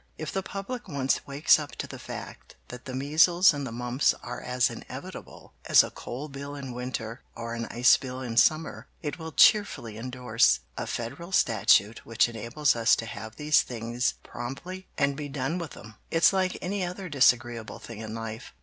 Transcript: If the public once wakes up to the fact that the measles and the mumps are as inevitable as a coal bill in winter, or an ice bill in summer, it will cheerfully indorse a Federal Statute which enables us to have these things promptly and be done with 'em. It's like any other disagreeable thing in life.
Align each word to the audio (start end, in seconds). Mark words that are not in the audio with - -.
If 0.17 0.31
the 0.31 0.41
public 0.41 0.87
once 0.87 1.27
wakes 1.27 1.59
up 1.59 1.73
to 1.73 1.85
the 1.85 1.99
fact 1.99 2.55
that 2.69 2.85
the 2.85 2.95
measles 2.95 3.53
and 3.53 3.67
the 3.67 3.71
mumps 3.71 4.15
are 4.23 4.41
as 4.41 4.67
inevitable 4.71 5.53
as 5.65 5.83
a 5.83 5.91
coal 5.91 6.27
bill 6.27 6.55
in 6.55 6.73
winter, 6.73 7.21
or 7.35 7.53
an 7.53 7.67
ice 7.67 7.97
bill 7.97 8.19
in 8.19 8.35
summer, 8.35 8.87
it 9.03 9.19
will 9.19 9.31
cheerfully 9.31 9.97
indorse 9.97 10.61
a 10.75 10.87
Federal 10.87 11.31
Statute 11.31 12.03
which 12.03 12.27
enables 12.27 12.75
us 12.75 12.95
to 12.95 13.05
have 13.05 13.35
these 13.35 13.61
things 13.61 14.15
promptly 14.23 14.87
and 14.97 15.15
be 15.15 15.29
done 15.29 15.59
with 15.59 15.77
'em. 15.77 15.93
It's 16.09 16.33
like 16.33 16.57
any 16.63 16.83
other 16.83 17.07
disagreeable 17.07 17.77
thing 17.77 17.99
in 17.99 18.15
life. 18.15 18.53